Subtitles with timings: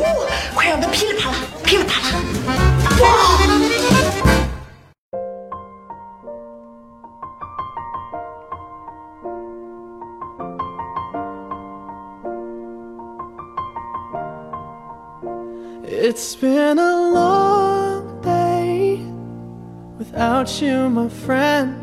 [0.00, 2.18] 哇哇，快让它噼里啪啦，噼里啪啦！
[3.00, 3.06] 哇！
[15.84, 19.00] It's been a long day
[19.98, 21.76] without you, my friend.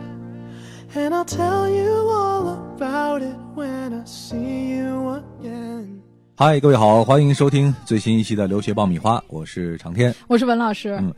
[0.93, 5.92] And I'll tell you all about it when I see you again.
[6.36, 10.12] 嗨，各位好，欢迎收听最新一期的留学爆米花，我是长天。
[10.27, 10.98] 我是文老师。
[11.00, 11.14] 嗯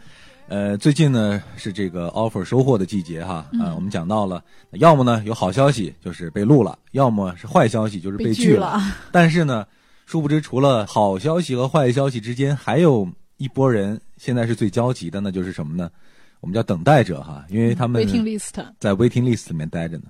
[0.48, 8.78] 呃，最近呢是这个 offer 收获的季节哈，啊、我们讲到了，要么呢有好消息就是被录了，要么是坏消息就是被拒拒了
[9.10, 9.66] 但是呢，
[10.04, 13.08] 殊不知除了好消息和坏消息之间，还有
[13.38, 15.90] 一波人现在是最焦急的，那就是什么呢？
[16.40, 20.04] 我们叫等待者哈，因为他们 waiting list，在 waiting list 里面待着呢。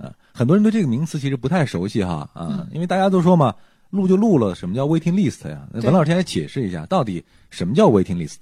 [0.00, 3.54] 啊，很多人对这个名词其实不太熟悉哈啊，因为大家都说嘛，
[3.92, 5.68] 录就录了，什么叫 waiting list 呀？
[5.70, 8.38] 那文老师先来解释一下，到底什么叫 waiting list？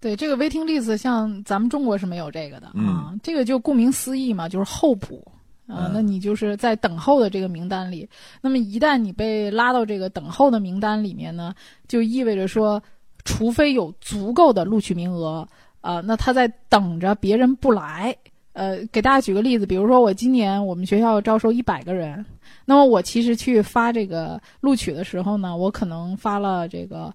[0.00, 3.14] 对这个 waiting list，像咱们中国是没有这个的、嗯啊。
[3.22, 5.22] 这个就顾名思义嘛，就是候补
[5.66, 8.08] 啊、嗯那你就是在等候的这个名单里。
[8.40, 11.54] 那么一旦你被拉到这个等候的名单里面呢，
[11.86, 12.82] 就意味着说，
[13.24, 15.46] 除非有足够的录取名额
[15.82, 18.16] 啊、那他在等着别人不来。
[18.54, 22.22] 呃，给大家举个例子，比如说我今年我们学校招收一百个人，
[22.64, 27.12] 那么我其实去发这个录取的时候呢，我可能发了这个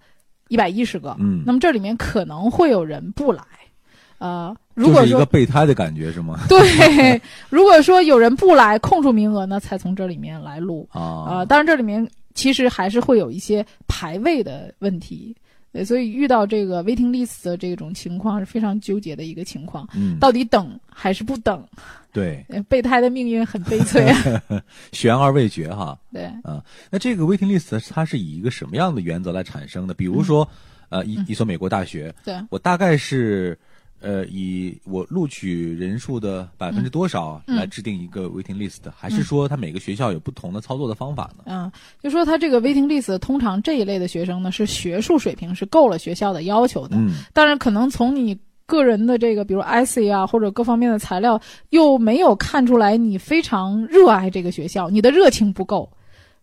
[0.50, 3.44] 一百一十个，嗯那么这里面可能会有人不来，
[4.18, 6.40] 呃，如果就是一个说备胎的感觉是吗？
[6.50, 15.35] 对，如果说有人不来，空出名额呢，才从这里面来录啊、啊，当然这里面其实还是会有一些排位的问题。
[15.72, 21.63] 对，所以遇到这个 waiting list 的这种情况是非常纠结的一个情况，嗯，到底等还是不等？
[22.11, 24.41] 对，呃 备胎的命运很悲催啊。
[24.91, 25.97] 悬而未决哈。
[26.11, 29.94] 对，啊，那这个 waiting list 它是以一个什么样的原则来产生的？
[29.94, 30.47] 比如说，
[30.89, 33.57] 呃，一一所美国大学，对，我大概是。
[34.00, 41.44] 呃，以我录取人数的百分之多少嗯来制定一个 waiting list，、还是说它每个学校有不同的操作的方法呢？
[41.47, 41.72] 嗯，
[42.02, 55.90] 就说他这个 waiting list，通常这一类的学生呢是学术水平是够了学校的要求的，嗯当然可能从你个人的这个，比如 essay 啊或者各方面的材料，又没有看出来你非常热爱这个学校，你的热情不够。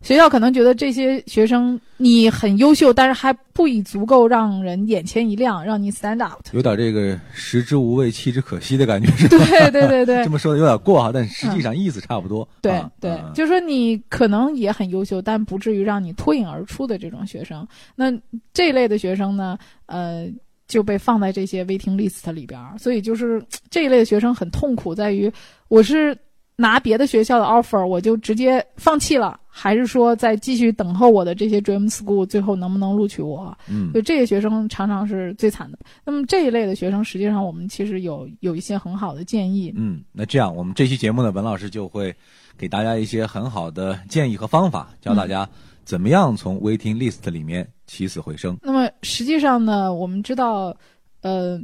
[0.00, 6.44] 学校可能觉得这些学生你很优秀，但是还不以足够让人眼前一亮，让你 stand out。
[6.52, 9.46] 有点这个食之无味，弃之可惜的感觉是吧？
[9.46, 12.46] 对对对对 这么说的有点过哈，但实际上意思差不多。
[12.60, 17.66] 对啊对啊，就是说你可能也很优秀，但不至于让你脱颖而出的这种学生。
[17.96, 18.12] 那
[18.52, 19.56] 这一类的学生呢，
[19.86, 20.26] 呃，
[20.68, 22.76] 就被放在这些 waiting list 里边儿。
[22.76, 25.32] 所以就是这一类的学生很痛苦，在于
[25.68, 26.14] 我是
[26.56, 33.56] 拿别的学校的 offer，我就直接放弃了，还是说再继续等候我的这些 dream school 最后能不能录取我？
[33.68, 35.78] 嗯所以这些学生常常是最惨的。
[36.04, 39.72] 那么这一类的学生，实际上我们其实有有一些很好的建议。
[39.76, 42.14] 嗯，那这样我们这期节目呢，文老师就会
[42.56, 45.48] 给大家一些很好的建议和方法，教大家
[45.84, 48.56] 怎么样从 waiting list 里面起死回生。
[48.62, 50.76] 那么实际上呢，我们知道，
[51.22, 51.60] 呃，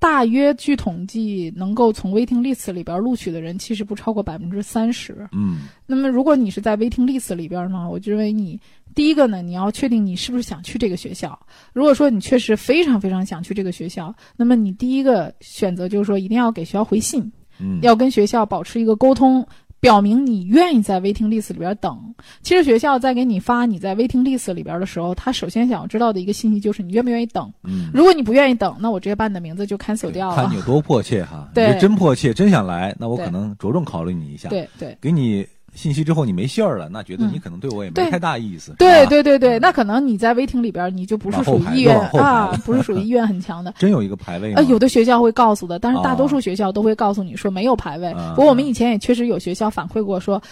[0.00, 5.28] 大约据统计，能够从 waiting list 里边录取的人，其实不超过百分之三十。
[5.32, 8.60] 嗯那么如果你是在 waiting list 里边呢，我就认为你
[8.94, 11.38] 第一个呢，你要确定你是不是想去这个学校。
[11.72, 19.46] 如果说你确实非常非常想去这个学校，那么你第一个选择就是说，一定要给学校回信，嗯，要跟学校保持一个沟通。
[19.80, 22.14] 表明你愿意在 waiting list 里边等。
[22.42, 27.52] 其实学校在给你发你在 waiting list 里边的时候，他首先想要知道的一个信息就是你愿不愿意等。
[27.64, 30.56] 嗯，如果你不愿意等，那我直接把你的名字就 cancel 掉了看你。
[30.56, 31.48] 有多迫切哈。
[31.54, 35.46] 对你真迫切，真想来，那我可能着重考虑你一下。，对对给你
[35.78, 38.74] 信息之后你没信儿了，那觉得嗯你可能对我也没太大意思。
[38.78, 43.72] 对，对对对，那可能你在 waiting 里边你就不是属于意愿啊，不是属于意愿很强的。
[43.78, 44.54] 真有一个排位吗？
[44.56, 48.10] 呃，有的学校会告诉的，但是大哦多数学校都会告诉你说没有排位。
[48.12, 50.42] 啊不过我们以前也确实有学校反馈过说，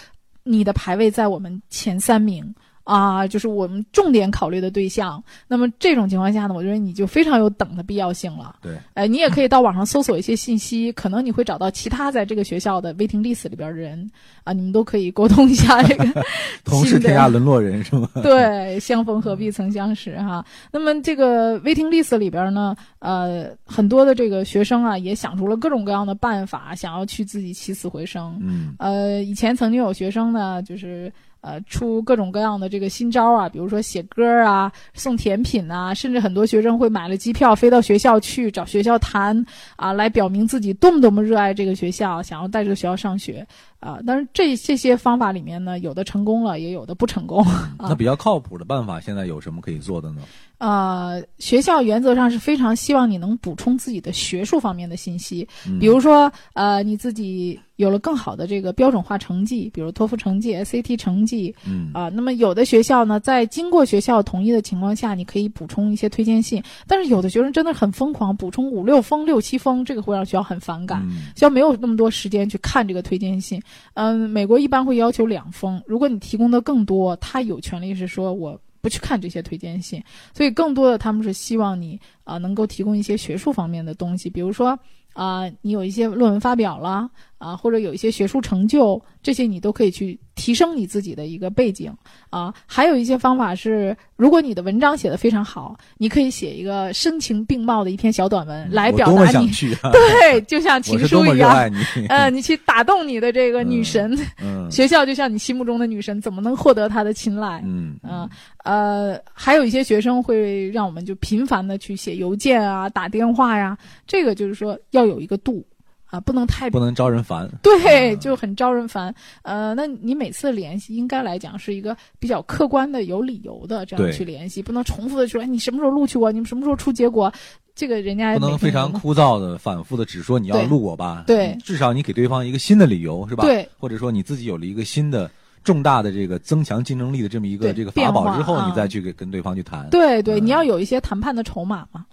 [0.43, 2.55] 你的排位在我们前三名
[2.87, 5.21] 啊，就是我们重点考虑的对象。
[5.47, 8.55] 那么这种情况下呢，我觉得你就非常有等的必要性了。
[8.61, 14.09] 对，哎，你也可以到网上搜索一些信息，可能你会找到其他在这个学校的 waiting list 里边的人
[14.45, 16.05] 啊，你们都可以沟通一下这个
[16.63, 18.09] 同是天涯沦落人是吗？
[18.23, 20.45] 对，相逢何必曾相识哈。
[20.71, 28.39] 那么这个 waiting list 里边呢，呃，很多的这个学生啊，也想出了各种各样的办法，想要去自己起死回生。
[28.41, 31.11] 嗯呃，以前曾经有学生呢，就是
[31.47, 39.45] 呃出各种各样的这个新招啊，比如说写歌啊、送甜品啊，甚至很多学生会买了机票飞到学校去找学校谈
[39.77, 43.47] 啊，来表明自己多么多么热爱这个学校，想要在这个学校上学
[43.79, 43.99] 啊。
[44.05, 47.45] 但是，这这些方法里面呢，有的成功了，也有的不成功。
[47.79, 50.21] 那比较靠谱的办法，现在有什么可以做的呢？
[50.59, 71.03] 呃，学校原则上是非常希望你能补充自己的学术方面的信息，嗯比如说，呃，你自己有了更好的这个标准化成绩，比如托福成绩、SAT 成绩嗯啊、那么有的学校呢，在经过学校同意的情况下，你可以补充一些推荐信，但是有的学生真的很疯狂，补充五六封、六七封，这个会让学校很反感。
[71.07, 73.61] 嗯学校没有那么多时间去看这个推荐信。
[73.93, 80.03] 嗯，美国一般会要求两封，如果你提供的更多，他有权利是说我不去看这些推荐信。
[80.33, 84.77] 所以更多的他们是希望你啊、能够提供一些学术方面的东西，比如说
[85.17, 87.09] 啊、你有一些论文发表了
[87.39, 91.91] 啊、或者有一些学术成就，这些你都可以去提升你自己的一个背景
[92.31, 99.49] 啊、还有一些方法是，如果你的文章写得非常好，你可以写一个声情并茂的一篇小短文来表达你，
[99.81, 99.89] 啊！
[99.93, 101.71] 对，就像情书一样。
[102.09, 107.61] 呃，你去打动你的这个女神，嗯学校就像你心目中的女神，怎么能获得她的青睐？
[107.65, 107.97] 嗯。
[108.03, 108.29] 嗯
[108.63, 115.65] 呃，还有一些学生会让我们就频繁的去写邮件啊、打电话呀，这个就是说要有一个度
[116.07, 117.49] 啊，不能太不能招人烦。
[117.61, 119.13] 对，就很招人烦。
[119.43, 126.31] 呃，那你每次联系应该来讲是一个比较客观的、有理由的这样对去联系，不能重复的说，哎，你什么时候录取我？
[126.31, 127.31] 你们什么时候出结果？
[127.75, 133.43] 这个人家不能非常枯燥的、反复的只说你要录我吧，对至少你给对方一个新的理由，是吧？
[133.43, 135.29] 对，或者说你自己有了一个新的
[135.63, 139.87] 重大的这个增强竞争力的这么一个这个法宝之后，啊你再去给跟对方去谈。
[139.91, 142.03] 对对，嗯你要有一些谈判的筹码嘛。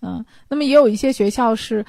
[0.00, 1.84] 嗯，那么也有一些学校是，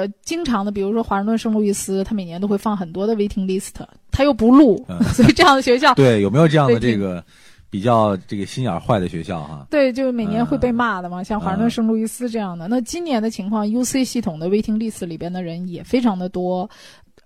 [0.00, 3.74] 呃，经常的，比如说华盛顿圣路易斯，他每年都会放很多的 waiting list，
[4.10, 7.22] 他又不录，嗯 所以这样的学校，对，有没有这样的这个
[7.68, 9.66] 比较这个心眼坏的学校哈？
[9.70, 12.66] 对，就每年会被骂的嘛，像华盛顿嗯圣路易斯这样的。
[12.66, 16.68] 那今年的情况，UC 系统的 waiting list 里边的人也非常的多。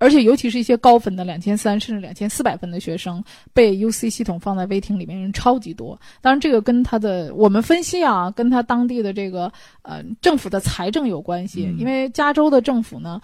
[0.05, 3.25] 而且，尤其是一些高分的两千三甚至两千四百分的学生，
[3.55, 5.99] 被 UC 系统放在 waiting 里面人超级多。
[6.21, 9.51] 当然，这个跟他的我们分析啊，跟他当地的这个
[9.83, 11.67] 呃政府的财政有关系。
[11.67, 13.21] 嗯因为加州的政府呢，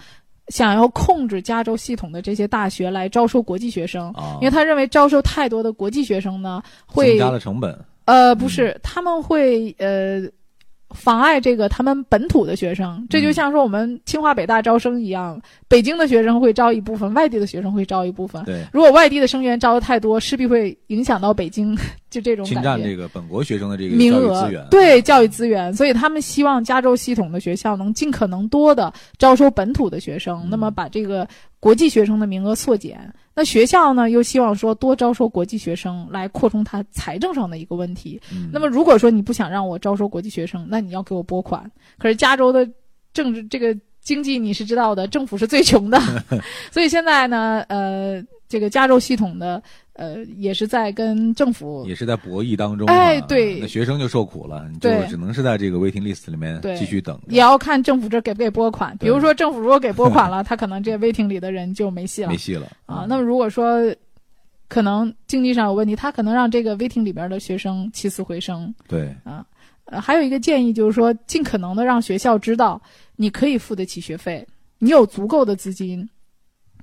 [0.47, 7.77] 想要控制加州系统的这些大学来招收国际学生，啊，因为他认为招收太多的国际学生呢，会增加了成本。
[8.05, 10.21] 呃，不是，他们会呃
[10.93, 18.43] 妨碍这个他们本土的学生，这就嗯像说我们清华北大招生一样，北京的学生会招一部分，外地的学生会招一部分。
[18.45, 21.77] 对，如果外地的生源招的太多，势必会影响到北京，
[22.09, 22.61] 就这种侵。
[22.61, 24.65] 占这个本国学生的这个名额资源。
[24.69, 31.27] 对教育资源，所以他们希望加州系统的学校能尽可能多的招收本土的学生，嗯那么把这个
[31.59, 32.99] 国际学生的名额缩减。
[33.41, 38.21] 那学校呢，又希望说多招收国际学生，来扩充它财政上的一个问题。
[38.31, 41.63] 嗯那么如果说你不想让我招收国际学生，那你要给我拨款。
[41.97, 42.69] 可是加州的
[43.13, 45.99] 政治这个经济你是知道的，政府是最穷的，
[46.71, 49.63] 所以现在呢，呃，这个加州系统的
[49.93, 57.17] 呃也是在跟政府也是在博弈当中、啊，哎对那学生就受苦了，你就只能是在这个 waiting list 里面继续等。
[57.29, 58.97] 也要看政府这给不给拨款。
[58.97, 63.05] 比如说政府如果给拨款了， 他可能这 waiting 里的人就没戏了没戏了啊。
[63.07, 63.79] 那么如果说
[64.67, 68.73] 可能经济上有问题，他可能让这个 waiting 里边的学生起死回生。
[68.87, 69.15] 对，
[69.85, 72.81] 呃，还有一个建议就是说，尽可能的让学校知道
[73.15, 74.45] 你可以付得起学费，
[74.79, 76.07] 你有足够的资金。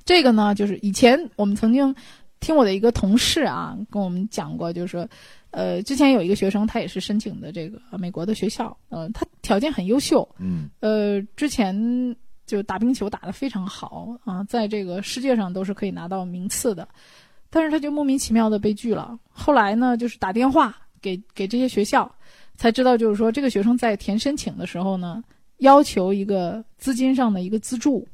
[0.09, 1.95] 这个呢，就是以前我们曾经
[2.41, 5.07] 听我的一个同事啊跟我们讲过，就是说，
[5.51, 10.71] 呃，之前有一个学生，他也是申请的这个美国的学校，呃，他条件很优秀，嗯。
[10.81, 16.89] 呃，之前就打冰球打得非常好啊，在这个世界上都是可以拿到名次的，
[17.51, 19.19] 但是他就莫名其妙的被拒了。
[19.29, 22.11] 后来呢，就是打电话给给这些学校，
[22.57, 25.23] 才知道就是说这个学生在填申请的时候呢，
[25.59, 28.09] 要求一个资金上的一个资助，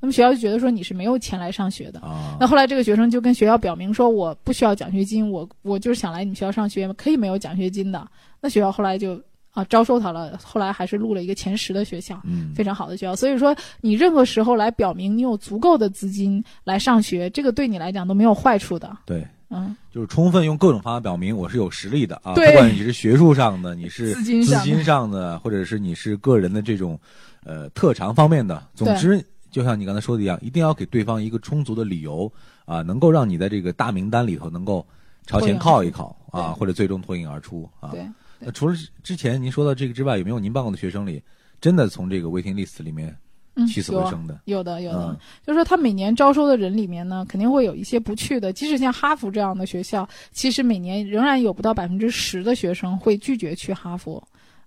[0.00, 2.00] 那么学校就觉得说你是没有钱来上学的。
[2.00, 8.06] 啊那，后来这个学生就跟学校表明说，我不需要奖学金，我我就是想来你们学校上学，可以没有奖学金的。
[8.40, 9.20] 那学校后来就
[9.52, 13.14] 啊招收他了，后来还是录了一个前十的学校，嗯，非常好的学校。
[13.14, 18.96] 所以说，你任何时候来表明你有足够的资金来上学，这个对你来讲都没有坏处的。
[19.04, 26.98] 对，嗯，就是充分用各种方法表明我是有实力的啊，对不管你是学术上的，你是资金上的资金上的，或者是你是个人的这种
[27.44, 32.30] 呃特长方面的，总之，就像你刚才说的一样，一定要给对方一个充足的理由
[32.64, 34.86] 啊，能够让你在这个大名单里头能够
[35.26, 37.90] 朝前靠一靠啊，或者最终脱颖而出啊。
[37.90, 38.06] 对。
[38.38, 41.22] 那除了之前您说到这个之外，有没有您办过的学生里
[41.60, 43.14] 真的从这个 waiting list 里面
[43.54, 44.40] 嗯，起死回生的？
[44.44, 48.52] 有的，有的，嗯就是说他每年招收的人里面呢，肯定会有一些不去的。
[48.52, 54.22] 即使像哈佛这样的学校，其实每年仍然有不到百分之十的学生会拒绝去哈佛。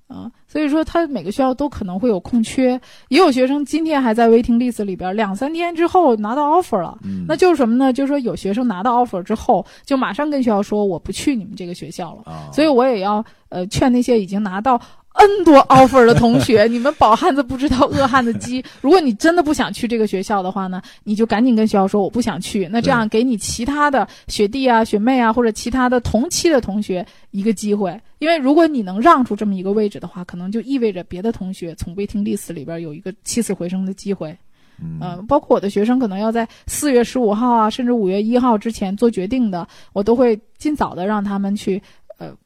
[0.07, 6.98] 啊、所以说他每个学校都可能会有空缺，也有学生今天还在 waiting list 里边，两三天之后拿到 offer 了。
[7.03, 7.91] 嗯，那就是什么呢？
[7.91, 12.31] 就是说有学生拿到 offer 之后，就马上跟学校说我不去你们这个学校了。
[12.31, 14.79] 啊，所以我也要呃劝那些已经拿到
[15.13, 18.63] N 多 offer 的同学， 你们饱汉子不知道饿汉子饥。
[18.82, 22.67] 如果你真的不想去这个学校的话呢，你就赶紧跟学校说我不想去。
[22.72, 28.00] 那这样给你其他的学弟啊、学妹啊，或者其他的同期的同学一个机会。
[28.20, 34.36] 因为如果你能让出这么一个位置的话，可能就意味着别的同学从 waiting list 里边有一个起死回生的机会。
[34.82, 42.02] 嗯呃，包括我的学生可能要在四月十五号啊，甚至五月一号之前做决定的，我都会尽早的让他们去呃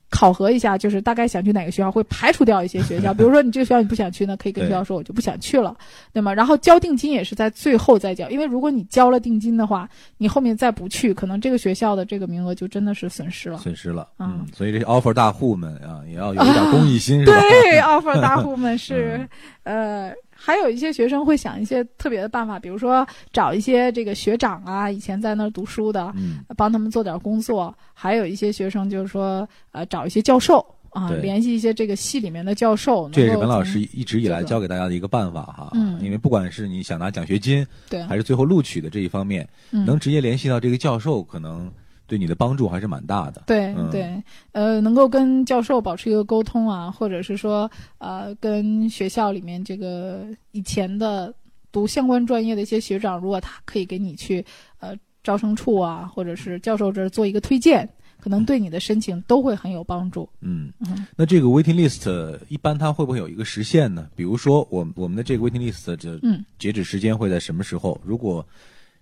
[0.10, 3.14] 考核一下，就是大概想去哪个学校，会排除掉一些学校。
[3.16, 5.76] 比如说你这个学校你不想去呢，可以跟学校说我就不想去了，
[6.14, 6.34] 对吗？
[6.34, 13.58] 然后交定金也是在最后再交，因为如果你交了定金的话，你后面再不去，可能这个学校的这个名额就真的是损失了。
[13.58, 14.08] 损失了。
[14.20, 17.40] 嗯嗯，所以这些 offer 大户们啊，也要有一点 公益心，是吧？
[17.42, 19.28] 对，offer 大户们是
[19.64, 27.76] 嗯，呃，还有一些学生会想一些特别的办法，比如说找一些这个学长啊，以前在那儿读书的，嗯，帮他们做点工作。
[27.94, 33.10] 还有一些学生就是说，呃，找一些教授啊，联系一些这个系里面的教授。
[33.10, 35.72] 这也是文老师一直以来教给大家的一个办法哈。
[35.74, 41.72] 嗯因为不管是你想拿奖学金，对，还是最后录取的这一方面，嗯能直接联系到这个教授，可能
[42.08, 43.44] 对你的帮助还是蛮大的。
[43.46, 44.24] 对嗯对，
[44.54, 51.34] 呃，能够跟教授保持一个沟通啊，或者是说，呃，跟学校里面这个以前的
[51.72, 54.44] 读相关专业的一些学长，如果他可以给你去
[54.80, 57.88] 呃招生处啊，或者是教授这儿做一个推荐，
[58.20, 60.28] 可能对你的申请都会很有帮助。
[60.40, 64.08] 嗯，嗯那这个 waiting list 一般它会不会有一个时限呢？
[64.16, 68.00] 比如说我我们的这个 waiting list 的嗯截止时间会在什么时候？
[68.04, 68.46] 如果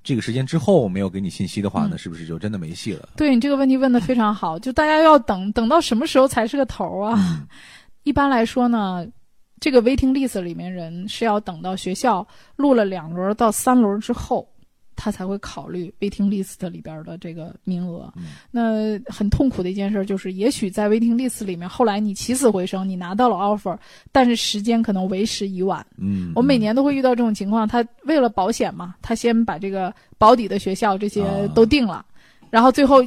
[0.05, 3.09] 这个时间之后没有给你信息的话，呢那是不是就真的没戏了？
[3.17, 7.15] 对你这个问题问的非常好，就大家要等等到什么时候才是个头儿啊？
[7.17, 7.47] 嗯
[8.03, 9.03] 一般来说呢，
[9.59, 14.47] 这个 waiting list 里面人是要等到学校录了两轮到三轮之后，
[14.95, 18.11] 他才会考虑 waiting list 里边的这个名额。
[18.15, 23.77] 嗯那很痛苦的一件事就是，也许在 waiting list 里面，后来你起死回生，你拿到了 offer，
[24.11, 25.85] 但是时间可能为时已晚。
[25.97, 32.05] 嗯，我每嗯年都会遇到这种情况，他为了保险嘛，他先把这个保底的学校这些啊都定了，
[32.49, 33.03] 然后最后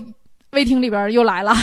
[0.52, 1.54] waiting 里边又来了。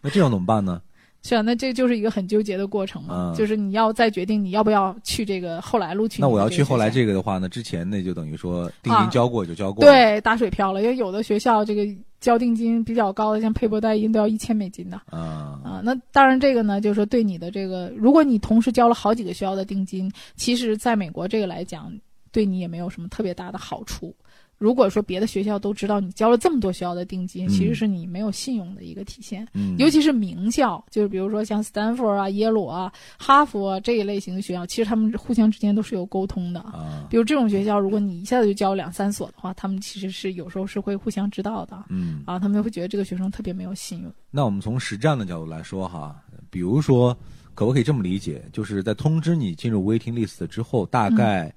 [0.00, 0.80] 那这种怎么办呢？
[1.22, 9.84] 是啊，那这就是一个很纠结的过程嘛，嗯就是你要再决定你要不要去这个后来录取那我要去后来这个的话呢，之前那就等于说定啊金交过就交过。
[9.84, 11.84] 校，对打水漂了，因为有的学校这个
[12.20, 15.80] 交定金比较高的，像佩伯代因都要一千美金的啊，啊。
[15.84, 21.92] 那当然这个呢，就是说对你的这个，如果你同时交了好几个学校的定金，其实在美国这个来讲，
[22.30, 24.14] 对你也没有什么特别大的好处。
[24.58, 29.46] 如果说别的学校都知道你交了这么多学校的定金，嗯其实是你没有信用的一个体现。
[29.54, 36.60] 嗯，尤其是名校，就是比如说像斯坦福啊、耶鲁啊、哈佛啊这一类型的学校，其实他们互相之间都是有沟通的。
[36.60, 44.12] 啊，比如这种学校，如果你一下子就交两三所的话，他们其实是有时候是会互相知道的嗯，啊，他们会觉得这个学生特别没有信用。
[44.30, 47.16] 那我们从实战的角度来说哈，比如说，
[47.54, 51.52] 可不可以这么理解，就是在通知你进入 waiting list 之后，大概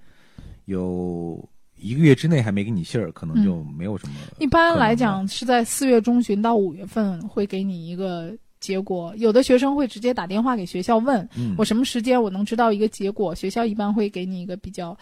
[0.65, 1.43] 有
[1.81, 4.15] 一个月之内还没给你信儿，可能就没有什么。
[4.39, 14.97] 一般来讲是在四月中旬到五月份会给你一个结果，有的学生会直接打电话给学校问嗯我什么时间我能知道一个结果，学校一般会给你一个比较。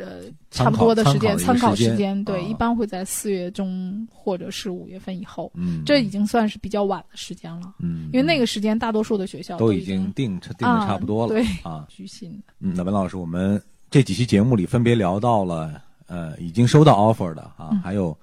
[0.00, 5.50] 呃，差不多的时间，参考时间对，啊一般会在四月中或者是五月份以后。
[5.56, 11.84] 嗯，这已经算是比较晚的时间了，嗯，因为那个时间大多数的学校已都已经定定的差不多了对啊。
[11.88, 12.54] 居心的。
[12.60, 17.80] 嗯，那文老师，我们这几期节目里分别聊到了，呃，已经收到 offer 的啊，嗯。
[17.80, 18.16] 还有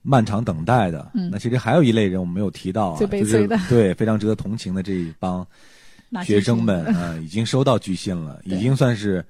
[0.00, 1.10] 漫长等待的。
[1.12, 1.28] 嗯。
[1.30, 5.46] 那其实还有一类人我们没有提到啊，最悲就是 对，非常值得同情的这一帮
[6.24, 9.24] 学生们，啊呃，已经收到拒信了，已经算是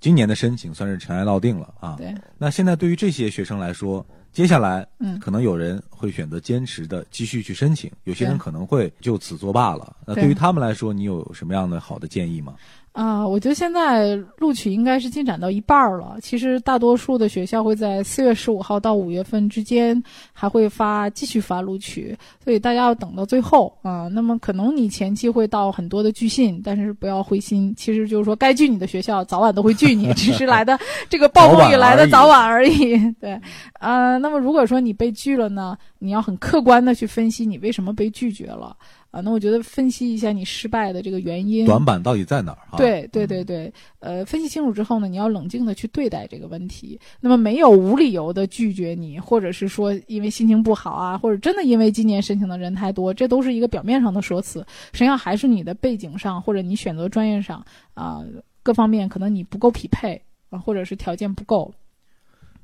[0.00, 1.96] 今年的申请算是尘埃落定了啊。
[1.98, 5.18] 对，那现在对于这些学生来说，接下来嗯。
[5.18, 9.94] 可能有人会选择坚持的继续去申请，有些人可能会就此作罢了。
[10.04, 12.56] 那对对于他们来说，你有什么样的好的建议吗？
[12.90, 16.18] 啊，我觉得现在录取应该是进展到一半儿了。
[16.20, 24.08] 其实大多数的学校会在四月十五号到五月份之间还会发继续发录取，所以大家要等到最后啊。
[24.08, 30.78] 那么可能你前期会到很多的拒信，但是不要灰心，其实就是说该拒你的学校早晚都会拒你， 只是来的
[31.08, 32.98] 这个暴风雨来的早晚而已。
[33.18, 33.40] 对，
[33.80, 38.76] 呃，那么如果说你被拒了呢，你要很客观的去分析你为什么被拒绝了。
[39.12, 42.78] 啊，那我觉得分析一下你失败的这个原因，短板到底在哪儿？
[42.78, 46.98] 对对对对，呃，分析清楚之后呢，你要冷静的去对待这个问题。
[47.20, 58.24] 那么没有无理由的拒绝你，或者是说因为心情不好啊，或者真的因为今年申请的人太多，这都是一个表面上的说辞，实际上还是你的背景上或者你选择专业上啊
[58.62, 60.18] 各方面可能你不够匹配
[60.48, 61.70] 啊，或者是条件不够。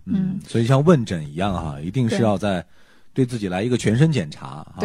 [0.07, 2.65] 嗯，所以像问诊一样哈，一定是要在。
[3.19, 4.79] 对自己来一个全身检查啊，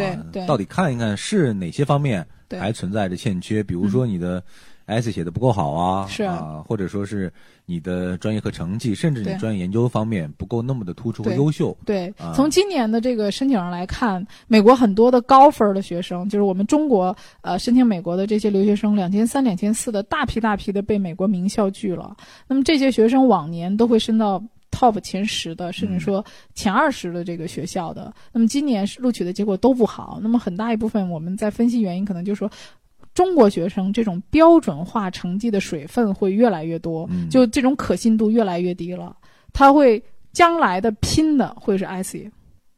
[0.44, 4.42] 到底看一看是哪些方面还存在着欠缺，比如说你的
[4.86, 7.32] S 写的不够好啊，是啊，或者说是
[7.64, 11.76] 你的专业课成绩，甚至你专业研究方面不够那么的突出和优秀。
[11.86, 22.16] 对，从今年的这个申请上来看，美国很多的高分的学生，就是我们中国呃申请美国的这些留学生，两千三、两千四的大批大批的被美国名校拒了。
[22.48, 24.42] 那么这些学生往年都会升到。
[24.74, 30.18] Top 前十的，甚至说前二十的这个学校的，那么今年录取的结果都不好。
[30.20, 32.50] 那么很大一部分，我们在分析原因，可能就是说，
[33.14, 39.16] 中国学生这种标准化成绩的水分会越来越多，就这种可信度越来越低了。
[39.52, 40.02] 他会
[40.32, 42.28] 将来的拼的会是 IC。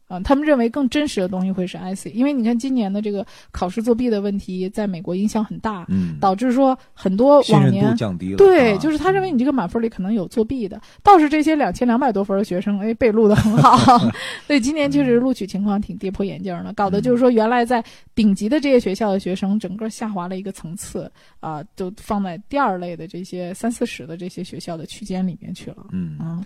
[0.09, 13.99] 啊，他们认为更真实的东西会是 IC，因为你看今年的这个考试作弊的问题，在美国影响很大，嗯，导致说很多往年降低了，对，就是他认为你这个满分里可能有作弊的，倒是这些两千两百多分的学生，哎，被录的很好，
[14.47, 17.85] 所以今年确实录取情况挺跌破眼镜的，搞得就是说原来在
[18.15, 21.11] 顶级的这些学校的学生，整个下滑了一个层次，
[21.41, 26.17] 啊，都放在第二类的这些三四十的这些学校的区间里面去了，嗯。
[26.21, 26.45] 嗯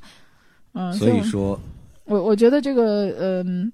[0.72, 1.60] 嗯，所以说。
[2.10, 3.72] 我我觉得这个，嗯，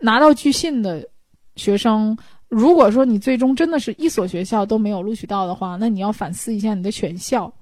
[0.00, 1.06] 拿到拒信的
[1.54, 7.52] 学生，如果说你最终真的是一所学校都没有录取到的话，那你要反思一下你的选校，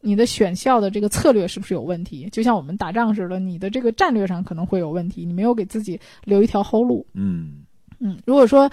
[0.00, 2.28] 你的选校的这个策略是不是有问题？
[2.32, 7.06] 就像我们打仗似的，你的这个战略上可能会有问题，你没有给自己留一条后路。
[7.14, 7.62] 嗯
[8.00, 8.68] 嗯，如果说。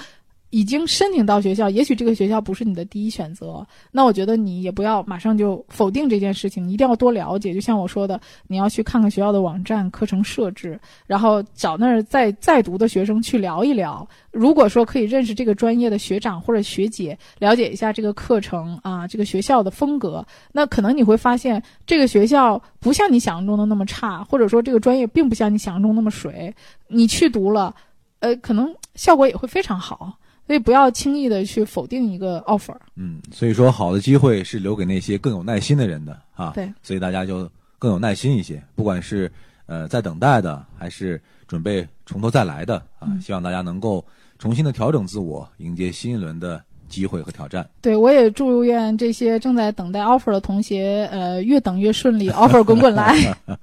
[0.52, 7.54] 已经申请到学校，也许这个学校不是你的第一选择，那我觉得你也不要马上就否定这件事情，一定要多了解。
[7.54, 14.08] 就像我说的，你要去看看学校的网站、课程设置，然后找那儿在在读的学生去聊一聊。
[14.30, 26.54] 如果说可以认识这个专业的学长或者学姐，了解一下这个课程啊，这个学校的风格，那可能你会发现这个学校不像你想象中的那么差，或者说这个专业并不像你想象中那么水。
[26.88, 27.74] 你去读了，
[28.20, 30.18] 呃，可能效果也会非常好。
[30.52, 32.76] 所以不要轻易的去否定一个 offer。
[32.98, 36.52] 嗯，所以说好的机会是留给那些更有耐心的人的啊。
[36.54, 39.32] 对，所以大家就更有耐心一些，不管是
[39.66, 43.08] 呃在等待的，还是准备从头再来的啊。
[43.22, 44.04] 希望大家能够
[44.40, 47.66] 重新的调整自我，迎接新一轮的机会和挑战。
[47.80, 53.16] 对，我也祝愿这些正在等待 offer 的同学，呃，越等越顺利，offer 滚滚来。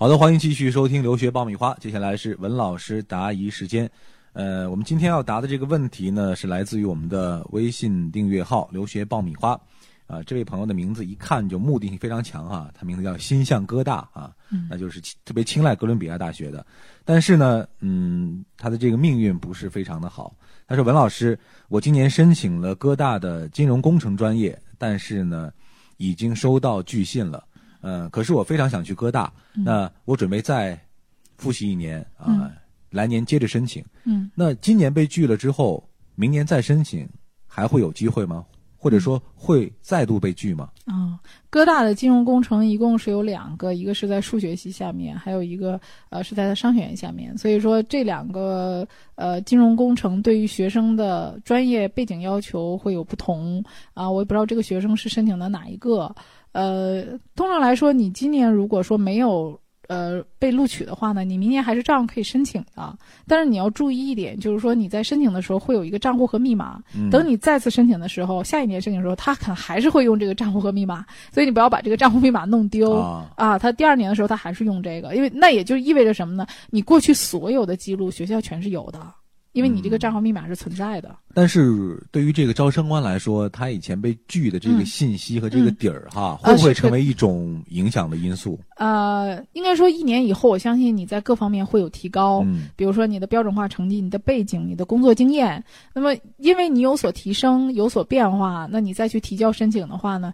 [0.00, 1.76] 好的，欢迎继续收听留学爆米花。
[1.80, 3.90] 接下来是文老师答疑时间。
[4.32, 9.60] 呃，我们今天要答的这个问题呢，是来自于我们的微信订阅号“留学爆米花”。
[10.06, 14.32] 啊，这位朋友的名字一看就目的性非常强啊，他名字叫心向哥大啊，
[14.70, 16.64] 那就是特别青睐哥伦比亚大学的。
[17.04, 20.32] 但是呢，嗯，他的这个命运不是非常的好。
[20.68, 21.36] 他说：“文老师，
[21.68, 25.52] 我今年申请了哥大的金融工程专业，但是呢，
[25.96, 27.42] 已经收到拒信了。”
[27.80, 30.78] 嗯，可是我非常想去哥大，那我准备再
[31.36, 32.50] 复习一年啊，
[32.90, 33.84] 来年接着申请。
[34.04, 37.08] 嗯，那今年被拒了之后，明年再申请
[37.46, 38.44] 还会有机会吗？
[38.76, 40.70] 或者说会再度被拒吗？
[40.88, 41.20] 啊，
[41.50, 47.36] 哥大的金融工程一共是有两个，一个是在数学系下面，还有一个呃是在商学院下面。
[47.36, 56.14] 所以说这两个呃金融工程对于学生的专业背景要求会有不同啊，我也不知道这个学生是申请的哪一个。
[56.52, 57.04] 呃，
[57.36, 62.96] 通常来说，你今年如果说没有呃被录取的话呢，你明年还是照样可以申请的。
[63.26, 66.80] 但是你要注意一点，就是说你在申请的时候会有一个账户和密码。
[67.10, 72.92] 等你再次申请的时候，下一年申请的时候，他可能还是会用这个账户和密码，所以你不要把这个账户密码弄丢
[73.34, 73.58] 啊。
[73.58, 76.46] 他第二年的时候他还是用这个，因为那也就意味着什么呢？
[76.70, 79.00] 你过去所有的记录学校全是有的
[79.52, 81.14] 因为你这个账号密码是存在的。
[81.34, 88.58] 但是对于这个招生官来说，他以前被拒的这个嗯信息和这个底儿哈，啊会不会成为一种影响的因素？
[88.76, 92.42] 呃，应该说一年以后，我相信你在各方面会有提高。
[92.44, 95.62] 嗯比如说你的标准化成绩、你的背景、你的工作经验，
[95.94, 100.32] 那么因为你有所提升、有所变化，那你再去提交申请的话呢，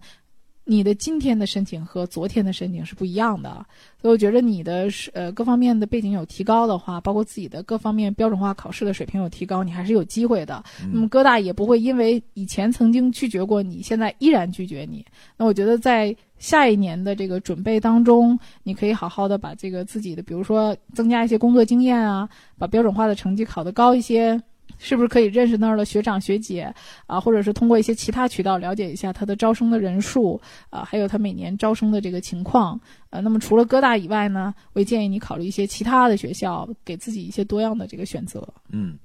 [0.65, 3.65] 你的今天的申请和昨天的申请是不一样的。
[4.01, 10.63] 所以我觉得你的是呃各方面的背景有提高的话，包括自己的各方面标准化考试的水平有提高，你还是有机会的。
[10.91, 15.05] 那么哥大也不会因为以前曾经拒绝过你，现在依然拒绝你。
[15.37, 24.39] 那我觉得在下一年的这个准备当中，你可以好好的把这个自己的，比如说增加一些工作经验啊，把标准化的成绩考得高一些，
[24.77, 26.73] 是不是可以认识那儿的学长学姐
[27.07, 32.79] 啊，或者是通过一些其他渠道了解一下他的招生的人数啊，还有他每年招生的这个情况。
[33.09, 38.47] 呃，那么除了哥大以外呢，我也建议你考虑一些其他的学校，给自己一些多样的这个选择。
[38.69, 38.97] 嗯。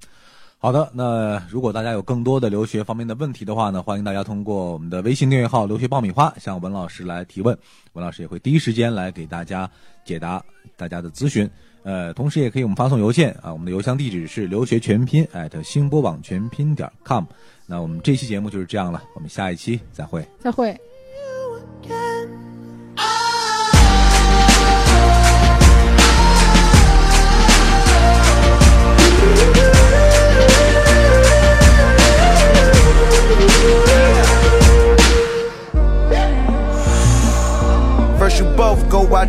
[0.63, 7.57] 好的，那如果大家有更多的留学方面的问题的话呢，欢迎大家通过我们的微信订阅号“留学爆米花”向文老师来提问，
[7.93, 9.67] 文老师也会第一时间来给大家
[10.05, 10.39] 解答
[10.77, 11.49] 大家的咨询。
[11.83, 17.23] 呃，同时也可以我们发送邮件啊，我们的邮箱地址是留学全拼艾特星播网全拼点 com。
[17.65, 20.25] 那我们这期节目就是这样了，我们下一期再会。
[20.39, 20.75] 再会。